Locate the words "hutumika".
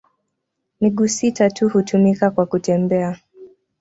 1.69-2.29